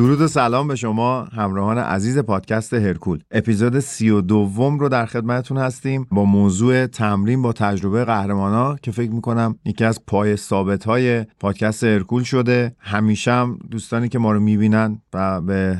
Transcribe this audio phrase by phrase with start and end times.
[0.00, 3.18] درود و سلام به شما همراهان عزیز پادکست هرکول.
[3.30, 8.90] اپیزود سی و دوم رو در خدمتتون هستیم با موضوع تمرین با تجربه قهرمانا که
[8.90, 12.76] فکر می‌کنم یکی از پای ثابت های پادکست هرکول شده.
[12.78, 15.78] همیشه هم دوستانی که ما رو می‌بینن و به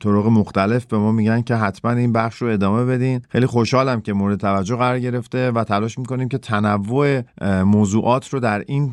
[0.00, 3.20] طرق مختلف به ما میگن که حتما این بخش رو ادامه بدین.
[3.28, 7.22] خیلی خوشحالم که مورد توجه قرار گرفته و تلاش می‌کنیم که تنوع
[7.64, 8.92] موضوعات رو در این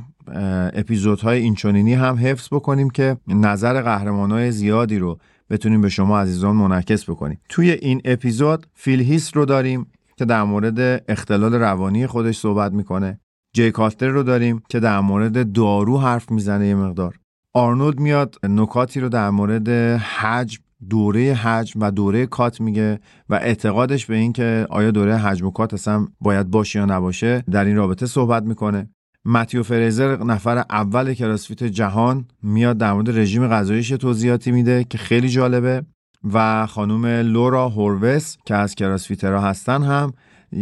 [0.74, 7.10] اپیزودهای اینچنینی هم حفظ بکنیم که نظر قهرمانای زیادی رو بتونیم به شما عزیزان منعکس
[7.10, 7.40] بکنیم.
[7.50, 13.20] توی این اپیزود فیل رو داریم که در مورد اختلال روانی خودش صحبت می‌کنه.
[13.54, 17.16] جی کاستر رو داریم که در مورد دارو حرف می‌زنه یه مقدار.
[17.54, 24.06] آرنولد میاد نکاتی رو در مورد حجم دوره حجم و دوره کات میگه و اعتقادش
[24.06, 27.76] به این که آیا دوره حجم و کات اصلا باید باشه یا نباشه در این
[27.76, 28.90] رابطه صحبت می‌کنه.
[29.26, 35.30] متیو فریزر نفر اول کراسفیت جهان میاد در مورد رژیم غذاییش توضیحاتی میده که خیلی
[35.30, 35.86] جالبه
[36.34, 40.14] و خانم لورا هوروس که از کراسفیترها هستن هم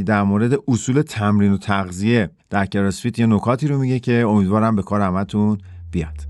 [0.05, 4.81] در مورد اصول تمرین و تغذیه در کراسفیت یه نکاتی رو میگه که امیدوارم به
[4.81, 5.57] کار همتون
[5.91, 6.30] بیاد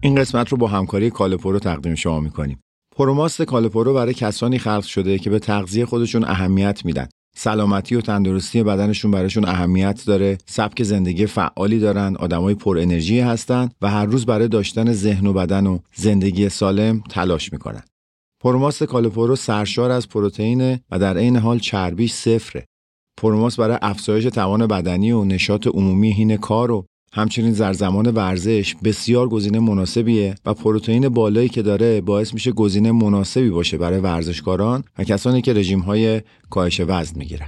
[0.00, 2.60] این قسمت رو با همکاری کالپورو تقدیم شما می‌کنیم.
[2.98, 7.08] پروماست کالپورو برای کسانی خلق شده که به تغذیه خودشون اهمیت میدن.
[7.36, 13.68] سلامتی و تندرستی بدنشون براشون اهمیت داره، سبک زندگی فعالی دارن، آدمای پر انرژی هستن
[13.82, 17.82] و هر روز برای داشتن ذهن و بدن و زندگی سالم تلاش می‌کنن.
[18.42, 22.64] پروماست کالپورو سرشار از پروتئین و در عین حال چربیش صفره.
[23.20, 26.86] پروماس برای افزایش توان بدنی و نشاط عمومی هین کار و
[27.18, 32.92] همچنین در زمان ورزش بسیار گزینه مناسبیه و پروتئین بالایی که داره باعث میشه گزینه
[32.92, 37.46] مناسبی باشه برای ورزشکاران و کسانی که رژیم های کاهش وزن می‌گیرن.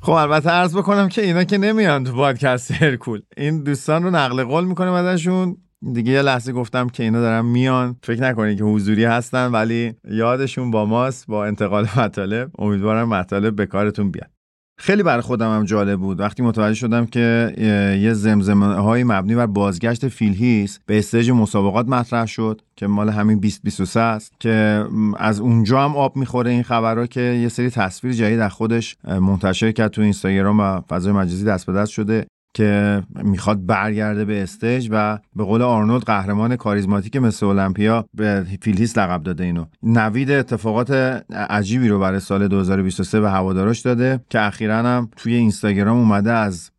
[0.00, 4.44] خب البته عرض بکنم که اینا که نمیان تو پادکست هرکول این دوستان رو نقل
[4.44, 5.56] قول می‌کنیم ازشون
[5.92, 7.96] دیگه یه لحظه گفتم که اینا دارن میان.
[8.02, 12.50] فکر نکنید که حضوری هستن ولی یادشون با ماست با انتقال مطالب.
[12.58, 14.30] امیدوارم مطالب به کارتون بیاد
[14.78, 16.20] خیلی برای خودم هم جالب بود.
[16.20, 17.54] وقتی متوجه شدم که
[18.00, 23.08] یه زمزمه های مبنی بر بازگشت فیل هیث به stage مسابقات مطرح شد که مال
[23.08, 24.84] همین 2023 است که
[25.16, 29.72] از اونجا هم آب می‌خوره این خبرها که یه سری تصویر جدید از خودش منتشر
[29.72, 32.26] کرد تو اینستاگرام و فضای مجازی دست به دست شده.
[32.54, 37.46] که می‌خواد برگرده به stage و به قول آرنولد قهرمان کاریزماتیک Mr.
[37.46, 39.64] Olympia به فیل هیث لقب داده اینو.
[39.82, 40.90] نوید اتفاقات
[41.30, 46.70] عجیبی رو برای سال 2023 به هواداراش داده که اخیرا هم توی اینستاگرام اومده از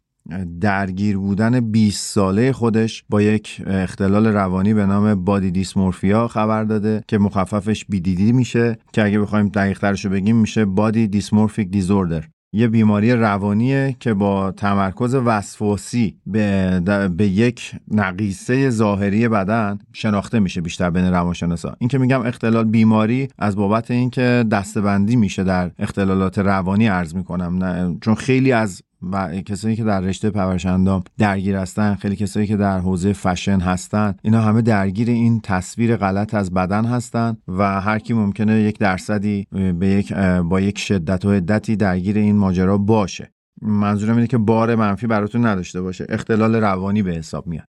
[0.62, 7.03] درگیر بودن 20 ساله خودش با یک اختلال روانی به نام body dysmorphia خبر داده
[7.07, 12.67] که مخففش BDD میشه که اگه بخوایم دقیق رو بگیم میشه body dysmorphic disorder یه
[12.67, 16.79] بیماری روانیه که با تمرکز وسواسی به,
[17.17, 21.75] به یک نقیصه ظاهری بدن شناخته میشه بیشتر بین روانشناسا.
[21.79, 27.63] این که میگم اختلال بیماری از بابت اینکه دستبندی میشه در اختلالات روانی عرض می‌کنم
[27.63, 28.81] نه چون خیلی از
[29.11, 34.15] و کسایی که در رشته پرورشندام درگیر هستن خیلی کسایی که در حوزه فشن هستن
[34.21, 39.47] اینا همه درگیر این تصویر غلط از بدن هستن و هر کی ممکنه یک درصدی
[39.51, 43.31] به یک با یک شدت و عدتی درگیر این ماجرا باشه.
[43.61, 46.05] منظورم اینه که بار منفی براتون نداشته باشه.
[46.09, 47.65] اختلال روانی به حساب میاد.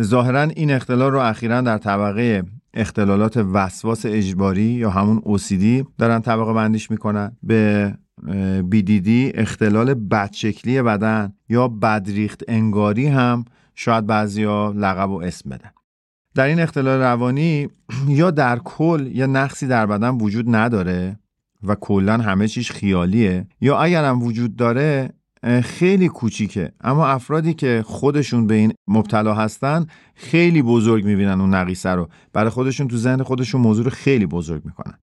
[0.00, 2.42] ظاهرا این اختلال رو اخیرا در طبقه
[2.74, 7.36] اختلالات وسواس اجباری یا همون OCD دارن طبقه بندیش می‌کنن.
[7.42, 7.94] به
[8.62, 13.44] بیدیدی اختلال بدشکلی بدن یا بدریخت انگاری هم
[13.74, 15.70] شاید بعضیا لقب و اسم بدن.
[16.34, 17.68] در این اختلال روانی
[18.08, 21.18] یا در کل یا نقصی در بدن وجود نداره
[21.62, 25.10] و کلا همه چیش خیالیه یا اگرم وجود داره
[25.62, 26.72] خیلی کوچیکه.
[26.80, 32.08] اما افرادی که خودشون به این مبتلا هستن خیلی بزرگ می‌بینن اون نقیصه رو.
[32.32, 34.98] برای خودشون تو ذهن خودشون موضوع رو خیلی بزرگ می‌کنن.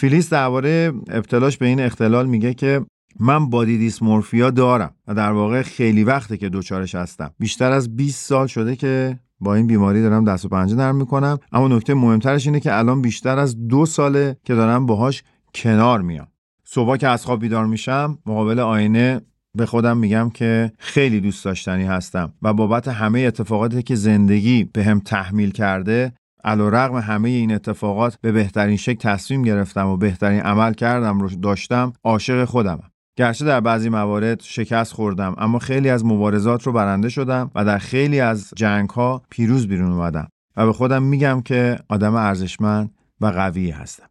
[0.00, 2.80] فیلیس درباره ابتلاش به این اختلال میگه که
[3.20, 7.30] من بادی دیسمورفیا دارم و در واقع خیلی وقته که دوچارش هستم.
[7.38, 11.38] بیشتر از 20 سال شده که با این بیماری دارم دست و پنجه نرم می‌کنم.
[11.52, 15.22] اما نکته مهمترش اینه که الان بیشتر از دو ساله که دارم باهاش
[15.54, 16.28] کنار میام.
[16.64, 19.20] صبح که از خواب بیدار میشم مقابل آینه
[19.54, 24.84] به خودم میگم که خیلی دوست داشتنی هستم و بابت همه اتفاقاتی که زندگی به
[24.84, 26.12] هم تحمیل کرده
[26.44, 31.28] علا رقم همه این اتفاقات به بهترین شکل تصمیم گرفتم و بهترین عمل کردم رو
[31.28, 32.90] داشتم عاشق خودمم.
[33.16, 37.78] گرچه در بعضی موارد شکست خوردم اما خیلی از مبارزات رو برنده شدم و در
[37.78, 43.26] خیلی از جنگ ها پیروز بیرون اومدم و به خودم میگم که آدم ارزشمند و
[43.26, 44.06] قوی هستم.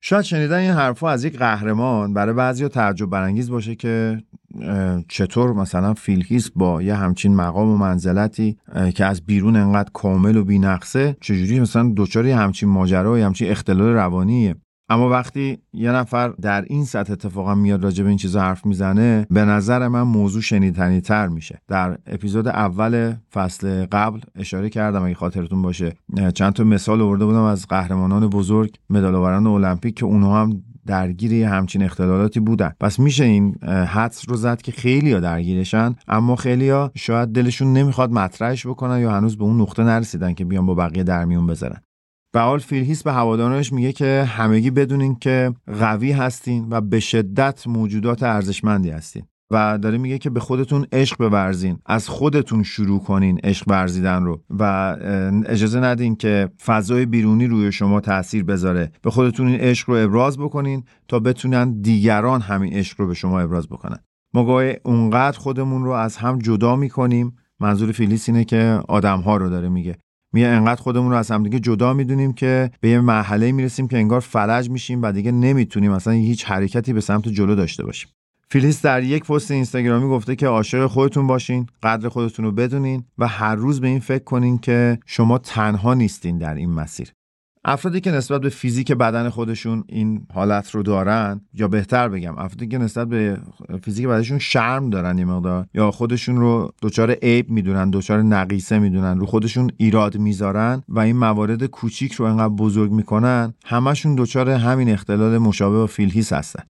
[0.00, 4.22] شاید شنیدن این حرفها از یک قهرمان برای بعضی تعجب برانگیز باشه که
[5.08, 8.56] چطور مثلا فیلهیس با یه همچین مقام و منزلتی
[8.94, 13.88] که از بیرون انقدر کامل و بینقصه چجوری مثلا دچار همچین ماجرا و همچین اختلال
[13.88, 14.54] روانیه؟
[14.88, 19.26] اما وقتی یه نفر در این سطح اتفاقا میاد راجع به این چیزا حرف می‌زنه
[19.30, 21.60] به نظر من موضوع شنیدنی تر میشه.
[21.68, 25.92] در اپیزود اول فصل قبل اشاره کردم اگه خاطرتون باشه
[26.34, 31.82] چند تا مثال آورده بودم از قهرمانان بزرگ مدال المپیک که اونها هم درگیری همچین
[31.82, 32.72] اختلالاتی بودن.
[32.80, 38.12] پس میشه این حدس رو زد که خیلی ها درگیرشن اما خیلی شاید دلشون نمی‌خواد
[38.12, 41.80] مطرحش بکنن یا هنوز به اون نقطه نرسیدن که بیان با بقیه در میون بذارن.
[42.34, 47.66] و حال فیلهیس به هوادارانش میگه که همگی بدونین که قوی هستین و به شدت
[47.66, 49.22] موجودات ارزشمندی هستین.
[49.50, 51.78] و داره میگه که به خودتون عشق بورزین.
[51.86, 54.42] از خودتون شروع کنین عشق ورزیدن رو.
[54.50, 54.96] و
[55.46, 58.92] اجازه ندین که فضای بیرونی روی شما تاثیر بذاره.
[59.02, 63.40] به خودتون این عشق رو ابراز بکنین تا بتونن دیگران همین عشق رو به شما
[63.40, 63.98] ابراز بکنن.
[64.34, 67.36] ما گاهی اونقدر خودمون رو از هم جدا می‌کنیم.
[67.60, 69.96] منظور فیلیس اینه که آدم ها رو داره میگه.
[70.32, 74.20] میگه انقدر خودمون رو از همدیگه جدا می‌دونیم که به یه مرحله می‌رسیم که انگار
[74.20, 78.10] فلج میشیم و دیگه نمی‌تونیم اصلا هیچ حرکتی به سمت جلو داشته باشیم.
[78.50, 83.28] فیلیس در یک پست اینستاگرامی گفته که عاشق خودتون باشین قدر خودتون رو بدونین و
[83.28, 87.12] هر روز به این فکر کنین که شما تنها نیستین در این مسیر.
[87.64, 92.68] افرادی که نسبت به فیزیک بدن خودشون این حالت رو دارن یا بهتر بگم افرادی
[92.68, 93.38] که نسبت به
[93.82, 99.18] فیزیک بدنشون شرم دارن یه مقدار یا خودشون رو دچار عیب می‌دونن دچار نقیصه می‌دونن
[99.18, 104.90] رو خودشون ایراد می‌ذارن و این موارد کوچیک رو انقدر بزرگ می‌کنن همشون دچار همین
[104.90, 106.62] اختلال مشابه با فیل هیث هستن.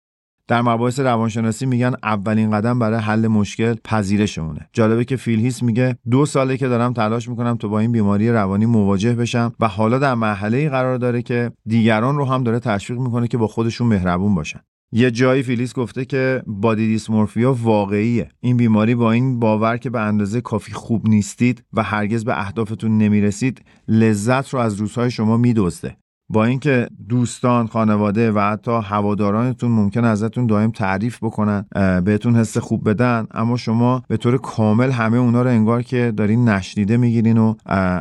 [0.47, 5.97] در مباحث روانشناسی میگن اولین قدم برای حل مشکل پذیرشونه جالبه که فیل هیث میگه
[6.11, 9.99] دو ساله که دارم تلاش می‌کنم تا با این بیماری روانی مواجه بشم و حالا
[9.99, 13.87] در مرحله ای قرار داره که دیگران رو هم داره تشویق می‌کنه که با خودشون
[13.87, 14.59] مهربون باشن.
[14.91, 18.29] یه جایی فیلیس گفته که بادی دیسمورفیا واقعیه.
[18.39, 22.97] این بیماری با این باور که به اندازه کافی خوب نیستید و هرگز به اهدافتون
[22.97, 25.97] نمی‌رسید لذت رو از روزهای شما میدزده.
[26.29, 31.65] با اینکه دوستان خانواده و حتی هوادارانتون ممکن ازتون دائم تعریف بکنن
[32.05, 36.49] بهتون حس خوب بدن اما شما به طور کامل همه اونا رو انگار که دارین
[36.49, 37.53] نشنیده می‌گیرین و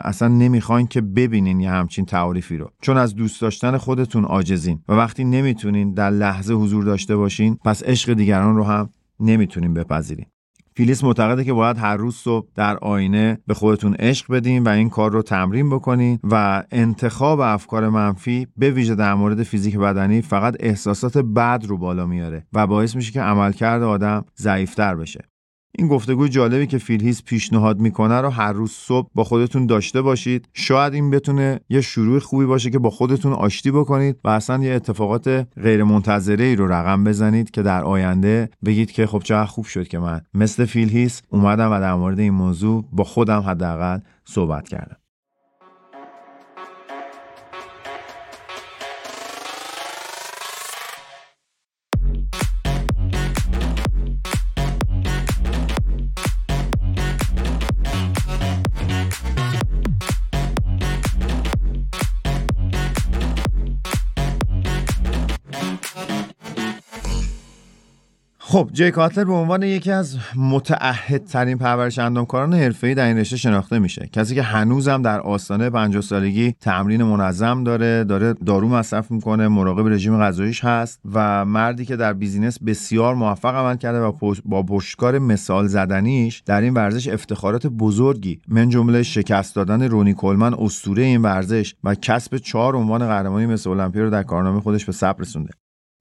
[0.04, 2.70] اصلا نمی‌خواین که ببینین یه همچین تعریفی رو.
[2.80, 7.82] چون از دوست داشتن خودتون عاجزین و وقتی نمی‌تونین در لحظه حضور داشته باشین پس
[7.82, 8.88] عشق دیگران رو هم
[9.20, 10.26] نمی‌تونین بپذیرین.
[10.76, 14.68] فیل هیث معتقده که باید هر روز صبح در آینه به خودتون عشق بدین و
[14.68, 20.22] این کار رو تمرین بکنین و انتخاب افکار منفی به ویژه در مورد فیزیک بدنی
[20.22, 25.33] فقط احساسات بد رو بالا میاره و باعث میشه که عملکرد آدم ضعیفتر بشه.
[25.78, 30.02] این گفتگوی جالبی که فیل هیث پیشنهاد می‌کنه رو هر روز صبح با خودتون داشته
[30.02, 30.48] باشید.
[30.54, 34.72] شاید این بتونه یه شروع خوبی باشه که با خودتون آشتی بکنید و اصلا یه
[34.74, 39.64] اتفاقات غیر منتظره ای رو رقم بزنید که در آینده بگید که خب چقدر خوب
[39.64, 43.98] شد که من مثل فیل هیث اومدم و در مورد این موضوع با خودم حداقل
[44.24, 44.96] صحبت کردم.
[68.54, 73.78] خب جی کاتلر به عنوان یکی از متعهدترین پرورش اندامکاران حرفه‌ای در این رشته شناخته
[73.78, 74.08] میشه.
[74.12, 79.88] کسی که هنوزم در آستانه 50 سالگی تمرین منظم داره داره دارو مصرف می‌کنه مراقب
[79.88, 84.12] رژیم غذاییش هست و مردی که در بیزینس بسیار موفق عمل کرده و
[84.44, 90.54] با پشتکار مثال زدنیش در این ورزش افتخارات بزرگی من جمله شکست دادن رونی کلمن
[90.54, 94.92] اسطوره این ورزش و کسب چهار عنوان قهرمانی مستر المپیا رو در کارنامه خودش به
[94.92, 95.50] ثبت رسونده.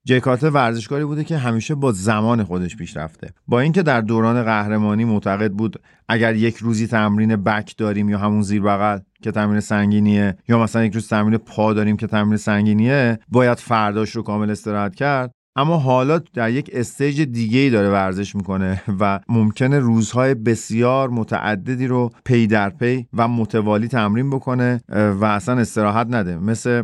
[0.05, 3.33] جی کاتلر ورزشکاری بوده که همیشه با زمان خودش پیش رفته.
[3.47, 8.41] با اینکه در دوران قهرمانی معتقد بود اگر یک روزی تمرین back داریم یا همون
[8.41, 13.19] زیر بغل که تمرین سنگینیه یا مثلا یک روز تمرین پا داریم که تمرین سنگینیه
[13.29, 15.31] باید فرداش رو کامل استراحت کرد.
[15.55, 21.87] اما حالا در یک stage دیگه ای داره ورزش می‌کنه و ممکنه روزهای بسیار متعددی
[21.87, 26.37] رو پی در پی و متوالی تمرین بکنه و اصلا استراحت نده.
[26.37, 26.83] مثل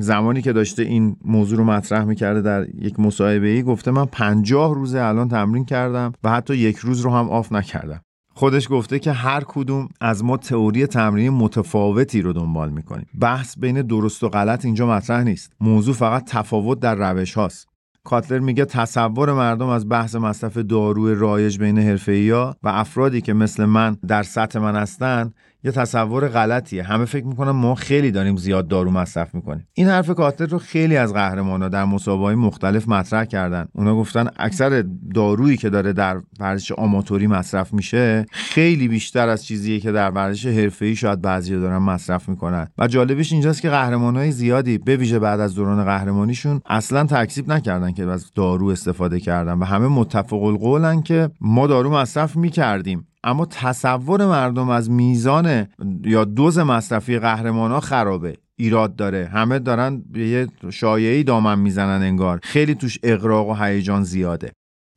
[0.00, 4.74] زمانی که داشته این موضوع رو مطرح می‌کرده در یک مصاحبه ای گفته من پنجاه
[4.74, 8.00] روز الان تمرین کردم و حتی یک روز رو هم آف نکردم.
[8.34, 13.06] خودش گفته که هر کدوم از ما تئوری تمرینی متفاوتی رو دنبال می‌کنیم.
[13.20, 15.52] بحث بین درست و غلط اینجا مطرح نیست.
[15.60, 17.68] موضوع فقط تفاوت در روش هاست.
[18.04, 23.64] کاتلر میگه تصور مردم از بحث مصرف داروی رایج بین حرفه‌ای‌ها و افرادی که مثل
[23.64, 25.32] من در سطح من هستن
[25.66, 26.82] یه تصور غلطیه.
[26.82, 29.66] همه فکر می‌کنن ما خیلی داریم زیاد دارو مصرف می‌کنیم.
[29.74, 33.68] این حرف کاتر رو خیلی از قهرمانا در مسابقات مختلف مطرح کردن.
[33.72, 39.80] اونا گفتن اکثر دارویی که داره در ورزش آماتوری مصرف میشه خیلی بیشتر از چیزیه
[39.80, 42.68] که در ورزش حرفه‌ای شاید بعضی دارن مصرف می‌کنن.
[42.78, 47.92] و جالبش اینجاست که قهرمانای زیادی به ویژه بعد از دوران قهرمانیشون اصلا تکذیب نکردن
[47.92, 53.06] که از دارو استفاده کردن و همه متفق القولن که ما دارو مصرف می‌کردیم.
[53.26, 55.66] اما تصور مردم از میزان
[56.04, 58.36] یا دوز مصرفی قهرمان ها خرابه.
[58.56, 59.30] ایراد داره.
[59.32, 62.40] همه دارن به یه شایعی دامن می‌زنن انگار.
[62.42, 64.52] خیلی توش اقراق و هیجان زیاده.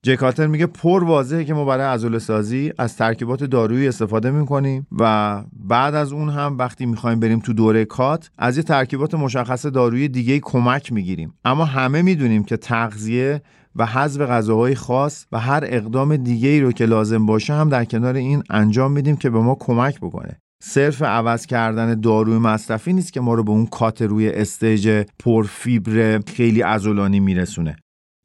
[0.06, 5.44] جکاتر میگه پر واضحه که ما برای عضله سازی از ترکیبات دارویی استفاده می‌کنیم و
[5.54, 10.08] بعد از اون هم وقتی می‌خوایم بریم تو دوره کات از یه ترکیبات مشخص دارویی
[10.08, 11.34] دیگه کمک می‌گیریم.
[11.46, 13.42] اما همه می‌دونیم که تغذیه
[13.76, 17.86] و حذف غذاهای خاص و هر اقدام دیگه ای رو که لازم باشه هم در
[17.86, 20.40] کنار این انجام میدیم که به ما کمک بکنه.
[20.64, 26.20] صرف عوض کردن داروی مصرفی نیست که ما رو به اون کات روی استیج پرفیبر
[26.28, 27.76] خیلی عضلانی میرسونه.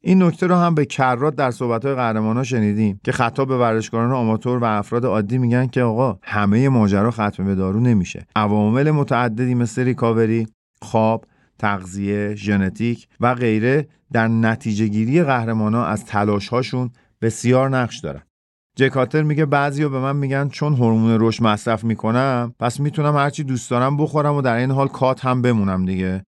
[0.03, 4.57] این نکته رو هم به کرات در صحبت‌های قهرمان‌ها شنیدیم که خطاب به ورزشکاران آماتور
[4.57, 8.27] و افراد عادی میگن که آقا همه ماجرا ختم به دارو نمیشه.
[8.35, 10.47] عوامل متعددی مثل ریکاوری
[10.81, 11.25] خواب
[11.65, 16.89] تغذیه ژنتیک و غیره در نتیجه گیری قهرمانان از تلاش هاشون
[17.21, 18.21] بسیار نقش دارن.
[18.77, 23.69] جکاتر میگه بعضیا به من میگن چون هورمون رشد مصرف می‌کنم پس می‌تونم هرچی دوست
[23.69, 26.25] دارم بخورم و در این حال کات هم بمونم دیگه.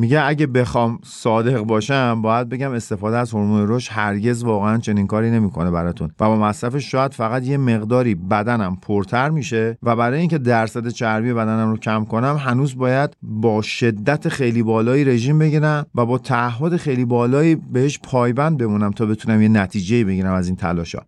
[0.00, 5.30] میگه اگه بخوام صادق باشم باید بگم استفاده از هورمون رشد هرگز واقعا چنین کاری
[5.30, 6.10] نمی‌کنه براتون.
[6.20, 11.32] و با مصرفش شاید فقط یه مقداری بدنم پرتر میشه و برای اینکه درصد چربی
[11.32, 16.76] بدنم رو کم کنم هنوز باید با شدت خیلی بالایی رژیم بگیرم و با تعهد
[16.76, 21.00] خیلی بالایی بهش پایبند بمونم تا بتونم یه نتیجه بگیرم از این تلاشا.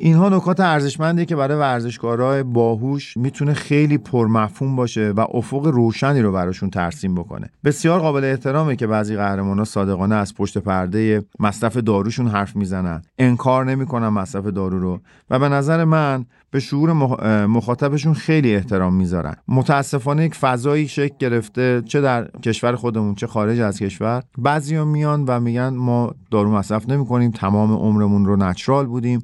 [0.00, 6.32] اینها نکات ارزشمندی که برای ورزشکارای باهوش می‌تونه خیلی پرمفهوم باشه و افق روشنی رو
[6.32, 7.50] براشون ترسیم بکنه.
[7.64, 13.02] بسیار قابل احترامه که بعضی قهرمانا صادقانه از پشت پرده مصرف داروشون حرف می‌زنن.
[13.18, 15.00] انکار نمی‌کنن مصرف دارو رو.
[15.30, 16.92] و به نظر من به شعور
[17.46, 19.34] مخاطبشون خیلی احترام می‌ذارن.
[19.48, 24.22] متاسفانه یک فضایی شکل گرفته چه در کشور خودمون چه خارج از کشور.
[24.38, 29.20] بعضیا میان و میگن ما دارو مصرف نمی‌کنیم تمام عمرمون رو natural بودیم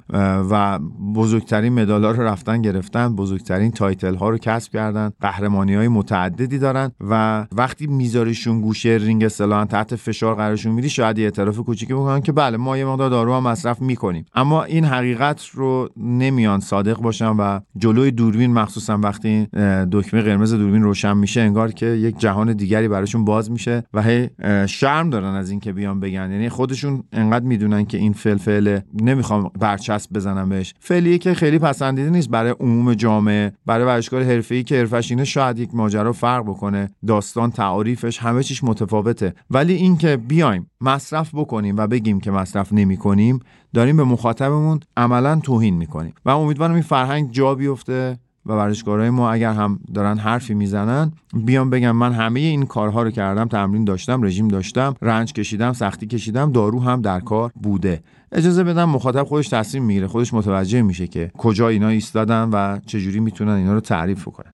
[0.49, 0.79] و
[1.15, 6.91] بزرگترین مدال رو رفتن گرفتن بزرگترین title ها رو کسب کردن قهرمانی های متعددی دارن
[7.09, 12.21] و وقتی میذاریشون گوشه رینگ اصطلاحا تحت فشار قرارشون میدی شاید یه اعتراف کوچیکی بکنن
[12.21, 14.25] که بله ما یه مقدار دارو هم مصرف می‌کنیم.
[14.35, 19.47] اما این حقیقت رو نمیان صادق باشن و جلوی دوربین مخصوصا وقتی
[19.91, 24.29] دکمه قرمز دوربین روشن میشه انگار که یک جهان دیگری براشون باز میشه و هی
[24.67, 26.31] شرم دارن از اینکه بیان بگن.
[26.31, 30.73] یعنی خودشون انقدر می‌دونن که این فلفل نمی‌خوام برچسب بزنم بهش.
[30.79, 35.59] فعلیه که خیلی پسندیده نیست برای عموم جامعه برای ورزشکار حرفه‌ای که حرفش اینه شاید
[35.59, 36.89] یک ماجرا فرق بکنه.
[37.07, 39.33] داستان تعاریفش همه چیش متفاوته.
[39.49, 43.39] ولی اینکه بیایم مصرف بکنیم و بگیم که مصرف نمی کنیم
[43.75, 46.13] داریم به مخاطبمون عملا توهین می‌کنیم.
[46.25, 51.69] و امیدوارم این فرهنگ جا بیفته و ورزشکارهای ما اگر هم دارن حرفی می‌زنن بیام
[51.69, 56.51] بگم من همه این کارها رو کردم تمرین داشتم رژیم داشتم رنج کشیدم سختی کشیدم
[56.51, 58.03] دارو هم در کار بوده.
[58.31, 63.19] اجازه بدم مخاطب خودش تصمیم می‌گیره خودش متوجه میشه که کجا اینا ایستادن و چجوری
[63.19, 64.51] می‌تونن اینا رو تعریف کنن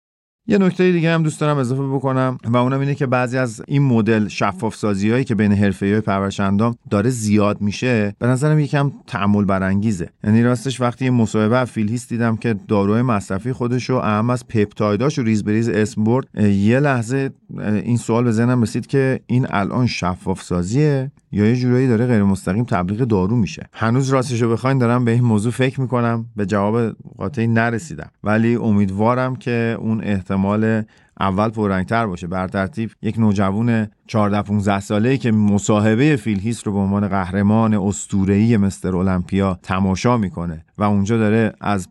[0.47, 3.81] یه نکته دیگه هم دوست دارم اضافه بکنم و اونم اینه که بعضی از این
[3.81, 8.91] مدل شفاف سازی هایی که بین حرفه‌ای پرورش اندام داره زیاد میشه به نظرم یکم
[9.07, 10.09] تعامل برانگیزه.
[10.23, 14.47] یعنی راستش وقتی یه مصاحبه از فیلهیست دیدم که داروی مصرفی خودش رو اهم از
[14.47, 17.29] پپتایداش و ریز بریز اسم برد یه لحظه
[17.59, 22.23] این سوال به ذهنم رسید که این الان شفاف سازیه یا یه جورایی داره غیر
[22.23, 26.45] مستقیم تبلیغ دارو میشه؟ هنوز راستش رو بخواین دارم به این موضوع فکر می‌کنم به
[26.45, 28.09] جواب قاطعی نرسیدم.
[28.23, 30.01] ولی امیدوارم که اون
[30.31, 30.83] احتمال
[31.19, 32.27] اول پررنگتر باشه.
[32.27, 38.57] بر ترتیب یک نوجوان 14 15 ساله که مصاحبه فیلهیس رو به عنوان قهرمان اسطوره‌ای
[38.57, 41.87] مستر المپیا تماشا می‌کنه و اونجا داره از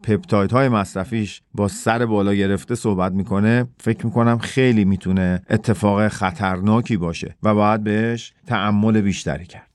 [0.52, 7.36] های مصرفیش با سر بالا گرفته صحبت می‌کنه فکر می‌کنم خیلی می‌تونه اتفاق خطرناکی باشه
[7.42, 9.69] و باید بهش تعمل بیشتری کرد.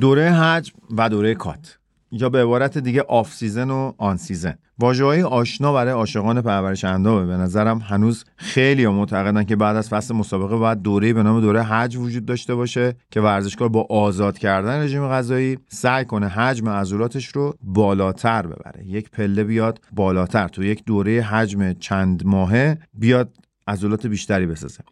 [0.00, 1.78] دوره حجم و دوره cut.
[2.12, 7.26] یا به عبارت دیگه off season و on season واژه‌های آشنا برای عاشقان پرورش اندامه
[7.26, 11.62] به نظرم هنوز خیلی معتقدن که بعد از فصل مسابقه باید دوره‌ای به نام دوره
[11.62, 17.26] حجم وجود داشته باشه که ورزشکار با آزاد کردن رژیم غذایی سعی کنه حجم عضلاتش
[17.26, 18.86] رو بالاتر ببره.
[18.86, 20.48] یک پله بیاد بالاتر.
[20.48, 23.34] تو یک دوره حجم چند ماهه بیاد
[23.68, 24.84] عضلات بیشتری بسازه.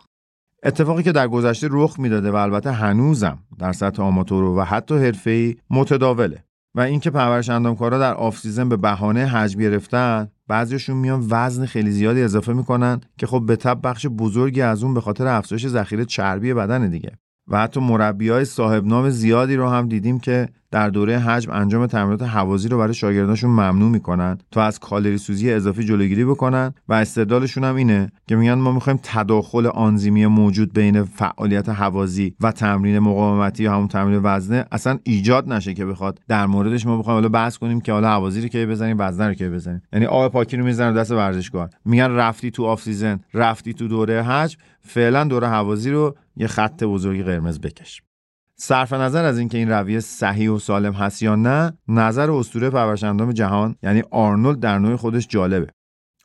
[0.63, 5.57] اتفاقی که در گذشته رخ می‌داده و البته هنوزم در سطح آماتور و حتی حرفه‌ای
[5.71, 6.45] متداوله
[6.75, 11.91] و اینکه پرورش اندامکارا در off season به بهانه حجم گرفتن بعضیشون میان وزن خیلی
[11.91, 16.05] زیادی اضافه می‌کنن که خب به تبع بخش بزرگی از اون به خاطر افزایش ذخیره
[16.05, 17.13] چربی بدن دیگه.
[17.49, 21.87] و حتی مربی های صاحب نام زیادی رو هم دیدیم که در دوره حجم انجام
[21.87, 26.95] تمرینات هوازی رو برای شاگرداشون ممنوع می‌کنن تا از کالری سوزی اضافی جلوگیری بکنن و
[26.95, 32.99] استدلالشون هم اینه که میگن ما می‌خوایم تداخل آنزیمی موجود بین فعالیت هوازی و تمرین
[32.99, 36.21] مقاومتی یا همون تمرین وزنه اصلا ایجاد نشه که بخواد.
[36.29, 39.35] در موردش ما بخوایم حالا بحث کنیم که حالا هوازی رو کی بزنیم وزنه رو
[39.35, 39.83] کی بزنیم.
[39.93, 44.23] یعنی آب پاکی رو می‌زنن دست ورزشکار میگن رفتی تو off season رفتی تو دوره
[44.23, 48.03] حجم فعلا دوره هوازی رو یه خط بزرگی قرمز بکش.
[48.57, 53.12] صرف نظر از اینکه این رویه صحیح و سالم هست یا نه نظر اسطوره پرورش
[53.12, 55.67] اندام جهان یعنی آرنولد در نوع خودش جالبه.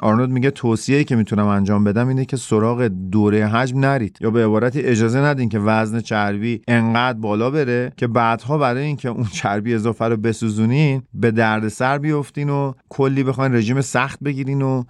[0.01, 4.17] آرنولد میگه توصیه‌ای که می‌تونم انجام بدم اینه که سراغ دوره حجم نرید.
[4.21, 9.09] یا به عبارتی اجازه ندین که وزن چربی انقدر بالا بره که بعدها برای اینکه
[9.09, 14.83] اون چربی اضافه رو بسوزونین به دردسر بیفتین و کلی بخواین رژیم سخت بگیرین و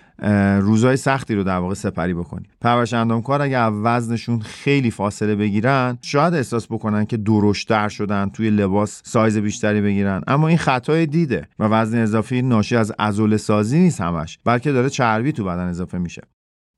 [0.60, 2.46] روزای سختی رو در واقع سپری بکنین.
[2.62, 9.02] پرورش اندامکار اگه وزنشون خیلی فاصله بگیرن شاید احساس بکنن که درشتر شدن توی لباس
[9.06, 10.22] سایز بیشتری بگیرن.
[10.28, 14.90] اما این خطای دیده و وزن اضافی ناشی از عضله سازی نیست همش بلکه داره
[15.02, 16.22] چربی تو بدن اضافه میشه.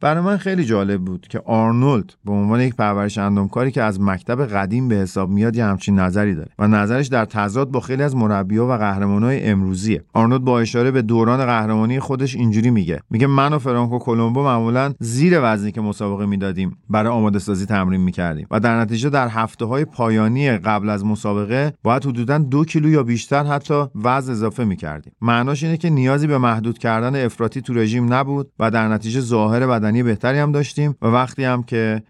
[0.03, 4.45] برای من خیلی جالب بود که آرنولد به عنوان یک پرورش اندامکاری که از مکتب
[4.45, 8.15] قدیم به حساب میاد یه همچین نظری داره و نظرش در تضاد با خیلی از
[8.15, 10.03] مربیها و قهرمانای امروزیه.
[10.13, 12.99] آرنولد با اشاره به دوران قهرمانی خودش اینجوری میگه.
[13.09, 18.01] میگه من و فرانکو کلمبو معمولا زیر وزنی که مسابقه می‌دادیم برای آماده سازی تمرین
[18.01, 22.89] می‌کردیم و در نتیجه در هفته های پایانی قبل از مسابقه باید حدودا دو کیلو
[22.89, 25.13] یا بیشتر حتی وزن اضافه می‌کردیم.
[25.21, 29.67] معناش اینه که نیازی به محدود کردن افراطی تو رژیم نبود و در نتیجه ظاهر
[29.67, 32.03] بدن بهتری هم داشتیم و وقتی هم که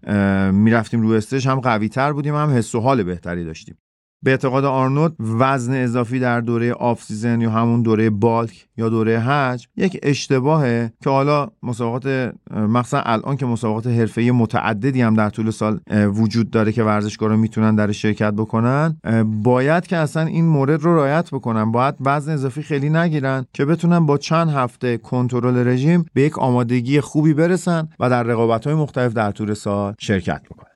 [0.52, 3.76] می‌رفتیم رو stage هم قوی تر بودیم هم حس و حال بهتری داشتیم.
[4.24, 9.18] به اعتقاد آرنولد وزن اضافی در دوره off season یا همون دوره bulk یا دوره
[9.18, 15.50] حجم یک اشتباهه که حالا مسابقات مخصوصا الان که مسابقات حرفه‌ای متعددی هم در طول
[15.50, 18.96] سال وجود داره که ورزشکارا می‌تونن درش شرکت بکنن.
[19.42, 21.72] باید که اصلا این مورد رو رعایت بکنن.
[21.72, 27.00] باید وزن اضافی خیلی نگیرن که بتونن با چند هفته کنترل رژیم به یک آمادگی
[27.00, 30.73] خوبی برسن و در رقابت‌های مختلف در طول سال شرکت بکنن.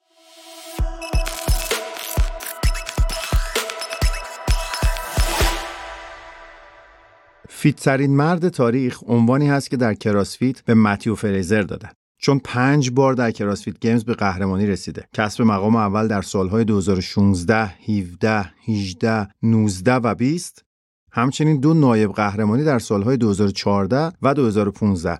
[7.60, 11.88] fit ترین مرد تاریخ عنوانی هست که در CrossFit به متیو فریزر دادن.
[12.20, 15.08] چون پنج بار در CrossFit Games به قهرمانی رسیده.
[15.14, 20.64] کسب مقام اول در سالهای 2016, 17, 18, 19 و 20
[21.12, 25.18] همچنین دو نایب قهرمانی در سالهای 2014 و 2015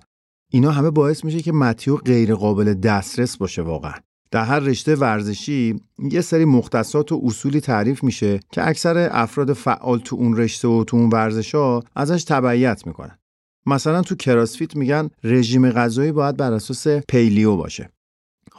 [0.51, 3.93] اینا همه باعث میشه که متیو غیر قابل دسترس باشه واقعا
[4.31, 9.99] در هر رشته ورزشی یه سری مختصات و اصولی تعریف میشه که اکثر افراد فعال
[9.99, 13.19] تو اون رشته و تو اون ورزش ها ازش تبعیت می‌کنن.
[13.65, 17.89] مثلا تو CrossFit میگن رژیم غذایی باید بر اساس paleo باشه.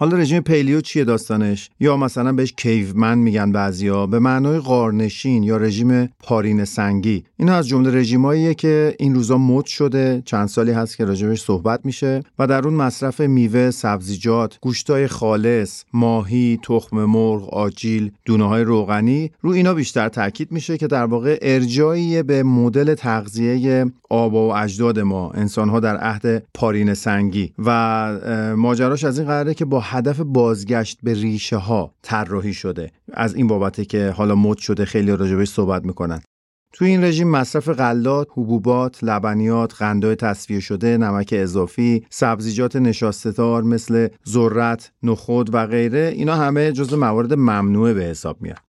[0.01, 5.57] حالا رژیم paleo چیه داستانش؟ یا مثلا بهش caveman میگن بعضیا به معنای غارنشین یا
[5.57, 7.25] رژیم پارینه سنگی.
[7.37, 11.81] اینا از جمله رژیماییه که این روزا مد شده چند سالی هست که راجبش صحبت
[11.85, 18.63] میشه و در اون مصرف میوه سبزیجات گوشتای خالص ماهی تخم مرغ آجیل دونه های
[18.63, 24.57] روغنی رو اینا بیشتر تاکید میشه که در واقع ارجایی به مدل تغذیه آبا و
[24.57, 27.53] اجداد ما انسان ها در عهد پارین سنگی.
[27.59, 33.35] و ماجراش از این قراره که با هدف بازگشت به ریشه ها طراحی شده از
[33.35, 36.21] این بابته که حالا مد شده خیلی راجبش صحبت می‌کنن
[36.73, 44.09] توی این رژیم مصرف غلات، حبوبات، لبنیات، قندهای تصفیه شده، نمک اضافی، سبزیجات نشاستهدار مثل
[44.29, 48.70] ذرت، نخود و غیره اینا همه جزو موارد ممنوعه به حساب میاد.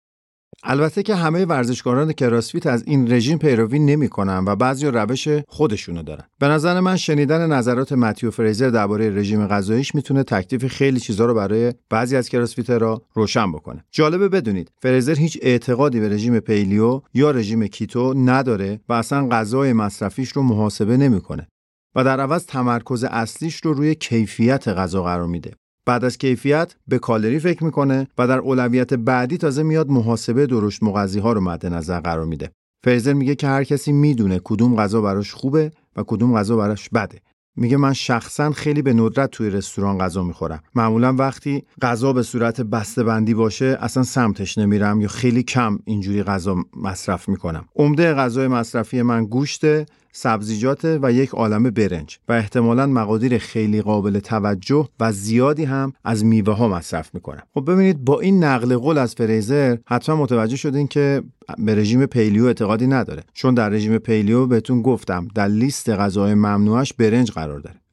[0.67, 6.25] البته که همه ورزشکاران CrossFit از این رژیم پیروی نمی‌کنن و بعضی روش خودشونو دارن.
[6.39, 11.35] به نظر من شنیدن نظرات متیو فریزر درباره رژیم غذاییش می‌تونه تکلیف خیلی چیزا رو
[11.35, 12.35] برای بعضی از
[12.69, 13.85] را روشن بکنه.
[13.91, 19.73] جالبه بدونید فریزر هیچ اعتقادی به رژیم paleo یا رژیم keto نداره و اصلا غذای
[19.73, 21.49] مصرفیش رو محاسبه نمی‌کنه.
[21.95, 25.53] و در عوض تمرکز اصلیش رو روی کیفیت غذا قرار میده.
[25.87, 30.83] بعد از کیفیت به کالری فکر می‌کنه و در اولویت بعدی تازه میاد محاسبه درشت
[30.83, 32.51] مغذی ها رو مد نظر قرار میده.
[32.85, 37.21] فریزر میگه که هر کسی می‌دونه کدوم غذا براش خوبه و کدوم غذا براش بده.
[37.57, 40.63] میگه من شخصا خیلی به ندرت توی رستوران غذا می‌خورم.
[40.75, 46.23] معمولا وقتی غذا به صورت بسته بندی باشه اصلا سمتش نمیرم یا خیلی کم اینجوری
[46.23, 47.65] غذا مصرف می‌کنم.
[47.77, 54.19] عمده غذای مصرفی من گوشته سبزیجات و یک عالم برنج و احتمالا مقادیر خیلی قابل
[54.19, 57.43] توجه و زیادی هم از میوه ها مصرف می‌کنم.
[57.55, 61.23] خب ببینید با این نقل قول از فریزر حتما متوجه شدین که
[61.59, 63.23] به رژیم پیلیو اعتقادی نداره.
[63.33, 67.84] چون در رژیم پیلیو بهتون گفتم در لیست غذای ممنوعش برنج قرار داره.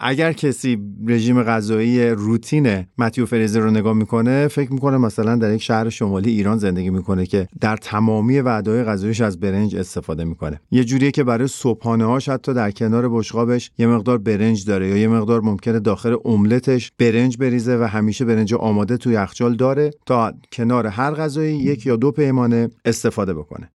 [0.00, 5.62] اگر کسی رژیم غذایی روتین متیو فریزر رو نگاه می‌کنه فکر می‌کنه مثلا در یک
[5.62, 10.60] شهر شمالی ایران زندگی می‌کنه که در تمامی وعده‌های غذاییش از برنج استفاده می‌کنه.
[10.70, 14.96] یه جوریه که برای صبحانه هاش حتی در کنار بشقابش یه مقدار برنج داره یا
[14.96, 20.32] یه مقدار ممکنه داخل املتش برنج بریزه و همیشه برنج آماده تو یخچال داره تا
[20.52, 23.70] کنار هر غذایی یک یا دو پیمانه استفاده بکنه.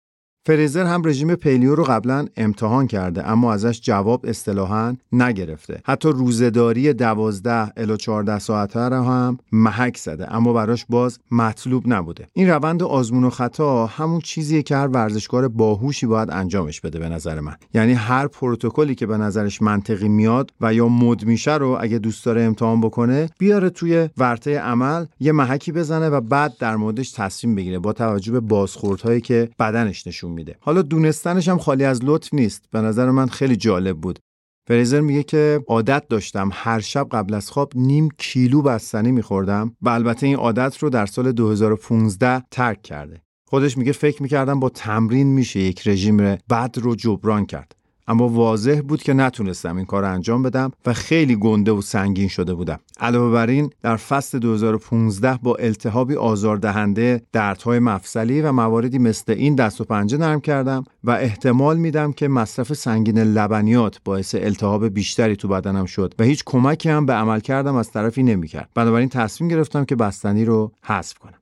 [0.47, 5.81] فریزر هم رژیم پیلیو رو قبلا امتحان کرده اما ازش جواب اصطلاحا نگرفته.
[5.85, 12.27] حتی روزداری 12 الی 14 ساعته رو هم محک زده اما براش باز مطلوب نبوده.
[12.33, 17.09] این روند آزمون و خطا همون چیزیه که هر ورزشکار باهوشی باید انجامش بده به
[17.09, 17.55] نظر من.
[17.73, 22.25] یعنی هر پروتکلی که به نظرش منطقی میاد و یا مد میشه رو اگه دوست
[22.25, 27.55] داره امتحان بکنه بیاره توی ورطه عمل یه محکی بزنه و بعد در موردش تصمیم
[27.55, 30.55] بگیره با توجه به بازخوردهایی که بدنش نشون میده.
[30.59, 32.65] حالا دونستنش هم خالی از لطف نیست.
[32.71, 34.19] به نظر من خیلی جالب بود.
[34.67, 39.89] فریزر میگه که عادت داشتم هر شب قبل از خواب نیم کیلو بستنی میخوردم و
[39.89, 43.21] البته این عادت رو در سال 2015 ترک کرده.
[43.49, 47.75] خودش میگه فکر می‌کردم با تمرین میشه یک رژیم بد رو جبران کرد.
[48.07, 52.53] اما واضح بود که نتونستم این کار انجام بدم و خیلی گنده و سنگین شده
[52.53, 52.79] بودم.
[52.99, 59.55] علاوه بر این در فصل 2015 با التهابی آزاردهنده دردهای مفصلی و مواردی مثل این
[59.55, 65.35] دست و پنجه نرم کردم و احتمال میدم که مصرف سنگین لبنیات باعث التهاب بیشتری
[65.35, 68.69] تو بدنم شد و هیچ کمکی هم به عمل کردم از طرفی نمی‌کرد.
[68.75, 71.36] بنابراین تصمیم گرفتم که بستنی رو حذف کنم.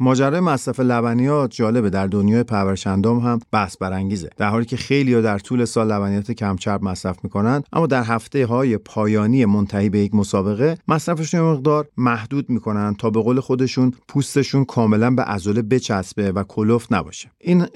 [0.00, 1.90] ماجرای مصرف لبنیات جالبه.
[1.90, 4.30] در دنیای پرورشندام هم بحث برانگیزه.
[4.36, 8.78] در حالی که خیلی در طول سال لبنیات کمچرب مصرف می‌کنن اما در هفته های
[8.78, 15.10] پایانی منتهی به یک مسابقه مصرفشون مقدار محدود می‌کنن تا به قول خودشون پوستشون کاملا
[15.10, 17.30] به عضله بچسبه و کلوف نباشه.
[17.38, 17.66] این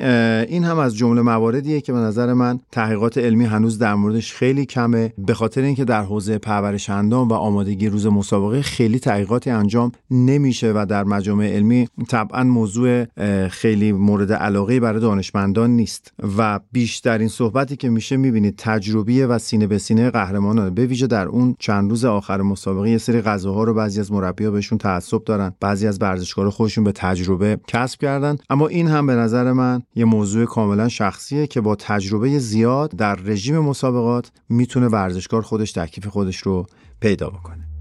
[0.48, 4.66] این هم از جمله مواردیه که به نظر من تحقیقات علمی هنوز در موردش خیلی
[4.66, 5.12] کمه.
[5.18, 10.72] به خاطر اینکه در حوزه پرورش اندام و آمادگی روز مسابقه خیلی تحقیقاتی انجام نمیشه
[10.72, 13.04] و در مجامع علمی طبعا موضوع
[13.48, 16.12] خیلی مورد علاقه برای دانشمندان نیست.
[16.38, 21.26] و بیشترین صحبتی که میشه می‌بینید تجربی و سینه به سینه قهرمانان به ویژه در
[21.26, 25.52] اون چند روز آخر مسابقه یه سری غذاها رو بعضی از مربیها بهشون تعصب دارن.
[25.60, 28.36] بعضی از ورزشکارا خودشون به تجربه کسب کردن.
[28.50, 33.14] اما این هم به نظر من یه موضوع کاملا شخصیه که با تجربه زیاد در
[33.14, 36.66] رژیم مسابقات می‌تونه ورزشکار خودش تکلیف خودش رو
[37.00, 37.71] پیدا بکنه.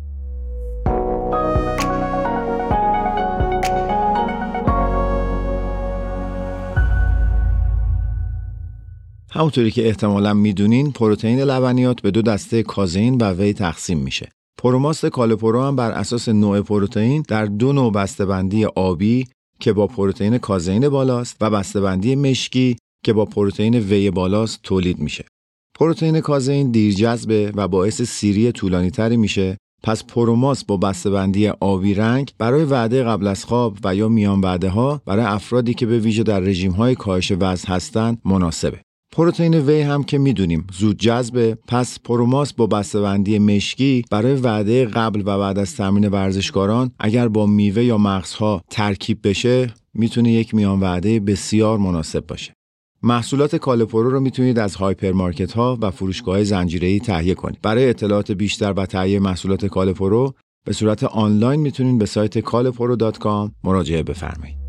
[9.33, 14.29] همونطوری که احتمالا می‌دونین پروتئین لبنیات به دو دسته کازئین و whey تقسیم میشه.
[14.57, 19.27] پروماست کالپرو هم بر اساس نوع پروتئین در دو نوع بسته‌بندی آبی
[19.59, 25.25] که با پروتئین کازئین بالاست و بسته‌بندی مشکی که با پروتئین whey بالاست تولید میشه.
[25.79, 32.63] پروتئین کازئین دیرجذبه و باعث سیری طولانیتری میشه پس پروماست با بسته‌بندی آبی رنگ برای
[32.63, 36.39] وعده قبل از خواب و یا میان وعده ها برای افرادی که به ویژه در
[36.39, 38.81] رژیم های کاهش وزن هستند مناسبه.
[39.13, 45.21] پروتئین whey هم که می‌دونیم زود جذبه پس پروماست با بسته‌بندی مشکی برای وعده قبل
[45.25, 50.79] و بعد از تمرین ورزشکاران اگر با میوه یا مغزها ترکیب بشه می‌تونه یک میان
[50.79, 52.53] وعده بسیار مناسب باشه
[53.03, 57.59] محصولات کالپرو رو می‌تونید از هایپرمارکت ها و فروشگاه زنجیره‌ای تهیه کنید.
[57.61, 60.33] برای اطلاعات بیشتر و تهیه محصولات کالپرو
[60.65, 64.60] به صورت آنلاین می‌تونید به سایت kalporo.com مراجعه بفرمایید.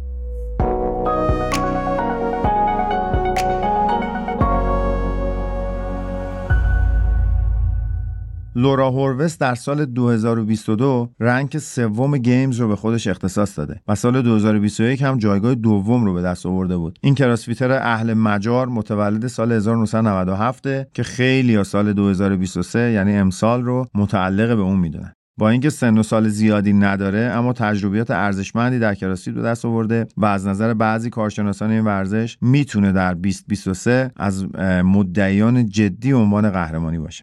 [8.62, 14.22] لورا هوروات در سال 2022 rank سوم Games رو به خودش اختصاص داده و سال
[14.22, 16.98] 2021 هم جایگاه دوم رو به دست آورده بود.
[17.02, 24.56] این CrossFitter اهل مجار متولد سال 1997 که خیلیا سال 2023 یعنی امسال رو متعلق
[24.56, 25.12] به اون می‌دونن.
[25.38, 30.06] با اینکه سن و سال زیادی نداره اما تجربیات ارزشمندی در CrossFit به دست آورده
[30.16, 34.46] و از نظر بعضی کارشناسان این ورزش می‌تونه در 2023 از
[34.84, 37.22] مدعیان جدی عنوان قهرمانی باشه.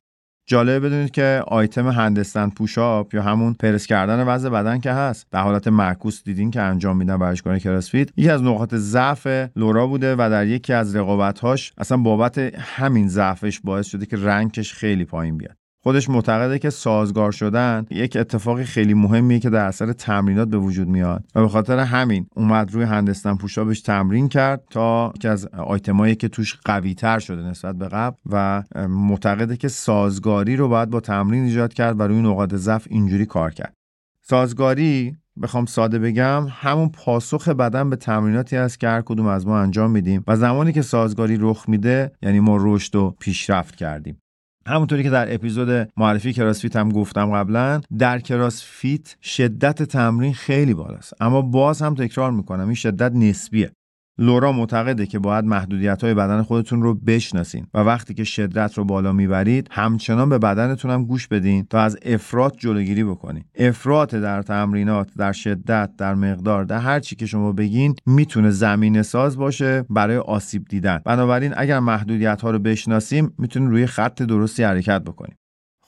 [0.49, 5.39] جالبه بدونید که آیتم هندستند پوشاپ یا همون پرس کردن وزن بدن که هست به
[5.39, 10.29] حالت معکوس دیدین که انجام میدن ورزشکار کراسفیت یکی از نقاط ضعف لورا بوده و
[10.31, 15.58] در یکی از رقابت‌هاش اصلا بابت همین ضعفش باعث شده که رنگش خیلی پایین بیاد.
[15.83, 20.87] خودش معتقده که سازگار شدن یک اتفاقی خیلی مهمیه که در اثر تمرینات به وجود
[20.87, 21.23] میاد.
[21.35, 26.27] و به خاطر همین اومد روی هندستان پوشابش تمرین کرد تا که از آیتمایی که
[26.27, 31.43] توش قوی تر شده نسبت به قبل و معتقده که سازگاری رو باید با تمرین
[31.43, 33.73] ایجاد کرد و روی نقاط ضعف اینجوری کار کرد.
[34.21, 39.59] سازگاری بخوام ساده بگم همون پاسخ بدن به تمریناتی است که هر کدوم از ما
[39.59, 44.21] انجام میدیم و زمانی که سازگاری رخ میده یعنی ما رشد و پیشرفت کردیم.
[44.69, 51.13] همونطوری که در اپیزود معرفی کراسفیت هم گفتم قبلا در کراسفیت شدت تمرین خیلی بالاست.
[51.21, 53.71] اما باز هم تکرار می‌کنم این شدت نسبیه.
[54.19, 58.83] لورا معتقده که باید محدودیت های بدن خودتون رو بشناسین و وقتی که شدت رو
[58.83, 63.43] بالا می‌برید همچنان به بدنتون هم گوش بدین تا از افراط جلوگیری بکنین.
[63.55, 69.01] افراط در تمرینات در شدت در مقدار در هر چی که شما بگین می‌تونه زمین
[69.01, 71.01] ساز باشه برای آسیب دیدن.
[71.05, 75.35] بنابراین اگر محدودیت ها رو بشناسیم می‌تونیم روی خط درستی حرکت بکنیم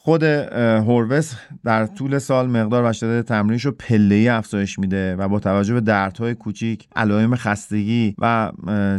[0.04, 1.34] خود هوروس
[1.64, 5.82] در طول سال مقدار و شدت تمرینش رو پله افزایش میده و با توجه به
[5.82, 8.52] دردهای کوچیک علائم خستگی و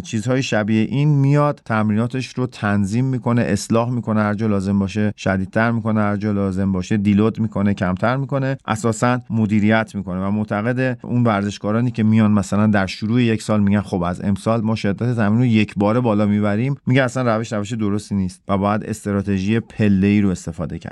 [0.03, 1.61] چیزهای شبیه این میاد.
[1.65, 6.73] تمریناتش رو تنظیم می‌کنه اصلاح می‌کنه هر جا لازم باشه شدیدتر می‌کنه هر جا لازم
[6.73, 8.57] باشه دیلود می‌کنه کمتر می‌کنه.
[8.67, 13.81] اساسا مدیریت می‌کنه و معتقد اون ورزشکارانی که میان مثلا در شروع یک سال میگن
[13.81, 17.73] خب از امسال ما شدت تمرین رو یک باره بالا می‌بریم میگه اصلا روش روش
[17.73, 20.92] درستی نیست و باید استراتژی پله ای رو استفاده کرد.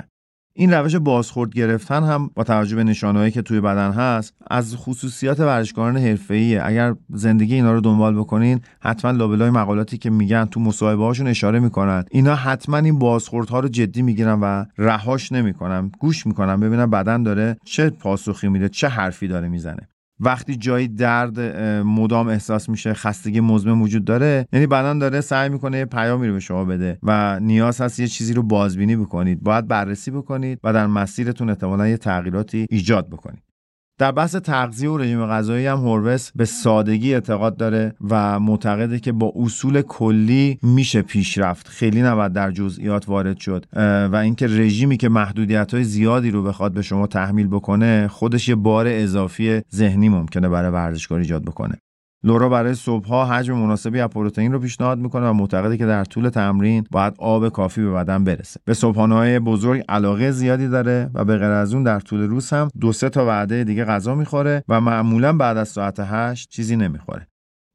[0.53, 5.39] این روش بازخورد گرفتن هم با توجه به نشانهایی که توی بدن هست از خصوصیات
[5.39, 6.61] ورزشکاران حرفه‌ایه.
[6.65, 11.59] اگر زندگی اینا رو دنبال بکنین حتما لابلای مقالاتی که میگن تو مصاحبه هاشون اشاره
[11.59, 12.03] می‌کنن.
[12.11, 15.91] اینا حتما این بازخوردها رو جدی می‌گیرن و رهاش نمی‌کنن.
[15.99, 19.87] گوش می‌کنن ببینن بدن داره چه پاسخی میده چه حرفی داره می‌زنه.
[20.21, 21.39] وقتی جایی درد
[21.85, 26.33] مدام احساس میشه خستگی مزمن وجود داره یعنی بدن داره سعی می‌کنه یه پیامی رو
[26.33, 29.43] به شما بده و نیاز هست یه چیزی رو بازبینی بکنید.
[29.43, 33.50] باید بررسی بکنید و در مسیرتون احتمالا یه تغییراتی ایجاد بکنید.
[34.01, 39.11] در بحث تغذیه و رژیم غذایی هم هوروس به سادگی اعتقاد داره و معتقده که
[39.11, 41.67] با اصول کلی میشه پیشرفت.
[41.67, 43.65] خیلی نباید در جزئیات وارد شد.
[44.11, 48.55] و اینکه رژیمی که محدودیت های زیادی رو بخواد به شما تحمیل بکنه خودش یه
[48.55, 51.77] بار اضافی ذهنی ممکنه برای ورزشکار ایجاد بکنه.
[52.23, 56.29] لورا برای صبحها حجم مناسبی از پروتئین رو پیشنهاد می‌کنه و معتقده که در طول
[56.29, 58.59] تمرین باید آب کافی به بدن برسه.
[58.65, 62.49] به صبحانه های بزرگ علاقه زیادی داره و به غیر از اون در طول روز
[62.49, 66.75] هم دو سه تا وعده دیگه غذا می‌خوره و معمولا بعد از ساعت 8 چیزی
[66.75, 67.27] نمی‌خوره.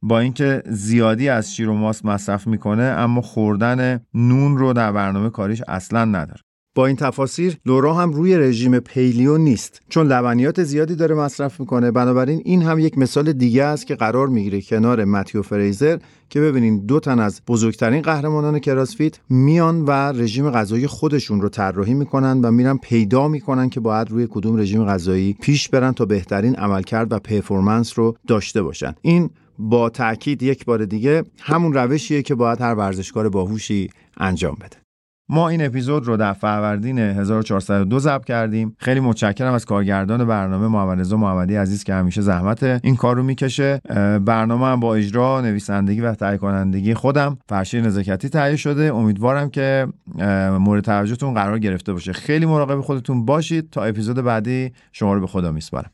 [0.02, 5.30] با اینکه زیادی از شیر و ماست مصرف می‌کنه اما خوردن نون رو در برنامه
[5.30, 6.40] کاریش اصلا نداره.
[6.76, 11.90] با این تفاسیر لورا هم روی رژیم paleo نیست چون لبنیات زیادی داره مصرف می‌کنه.
[11.90, 15.98] بنابراین این هم یک مثال دیگه است که قرار می‌گیره کنار متیو فریزر
[16.30, 21.94] که ببینین دو تن از بزرگترین قهرمانان CrossFit میان و رژیم غذایی خودشون رو طراحی
[21.94, 26.56] می‌کنن و میرن پیدا می‌کنن که باید روی کدوم رژیم غذایی پیش برن تا بهترین
[26.56, 28.94] عملکرد و performance رو داشته باشن.
[29.02, 34.85] این با تاکید یک بار دیگه همون روشیه که باید هر ورزشکار باهوشی انجام بده.
[35.28, 38.76] ما این اپیزود رو در فروردین 1402 ضبط کردیم.
[38.78, 43.22] خیلی متشکرم از کارگردان برنامه محمد رضا محمدی عزیز که همیشه زحمت این کار رو
[43.22, 43.80] می‌کشه.
[44.24, 47.38] برنامه هم با اجرا نویسندگی و تهیه کنندگی خودم.
[47.48, 48.94] فرشید نزاکتی تهیه شده.
[48.94, 49.86] امیدوارم که
[50.60, 52.12] مورد توجهتون قرار گرفته باشه.
[52.12, 53.70] خیلی مراقب خودتون باشید.
[53.70, 55.90] تا اپیزود بعدی شما رو به خدا میسپارم.